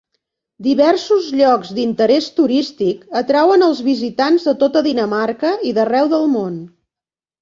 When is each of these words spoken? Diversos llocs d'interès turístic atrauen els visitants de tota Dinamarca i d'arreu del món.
Diversos 0.67 1.25
llocs 1.41 1.73
d'interès 1.79 2.29
turístic 2.39 3.05
atrauen 3.21 3.67
els 3.69 3.83
visitants 3.91 4.49
de 4.49 4.55
tota 4.65 4.83
Dinamarca 4.89 5.53
i 5.69 5.75
d'arreu 5.79 6.11
del 6.15 6.27
món. 6.37 6.57